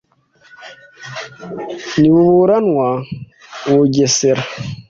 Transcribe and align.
Ntibuburanwa 1.99 2.87
u 3.69 3.71
Bugesera 3.77 4.43